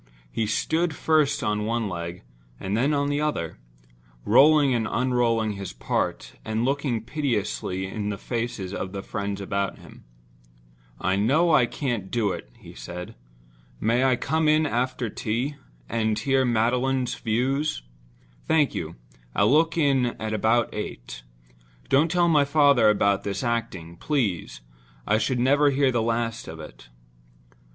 [0.31, 2.23] He stood first on one leg
[2.59, 3.59] and then on the other;
[4.25, 9.77] rolling and unrolling his part, and looking piteously in the faces of the friends about
[9.77, 10.03] him.
[10.99, 13.13] "I know I can't do it," he said.
[13.79, 17.83] "May I come in after tea, and hear Magdalen's views?
[18.47, 21.21] Thank you—I'll look in about eight.
[21.89, 24.61] Don't tell my father about this acting, please;
[25.05, 26.89] I should never hear the last of it."